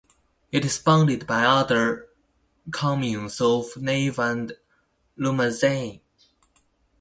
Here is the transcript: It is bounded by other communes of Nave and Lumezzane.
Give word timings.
It 0.51 0.65
is 0.65 0.79
bounded 0.79 1.27
by 1.27 1.43
other 1.43 2.09
communes 2.71 3.39
of 3.39 3.77
Nave 3.77 4.17
and 4.17 4.51
Lumezzane. 5.15 6.01